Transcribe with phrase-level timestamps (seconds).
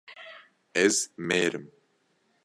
[0.83, 0.95] Ez
[1.27, 1.65] mêr im.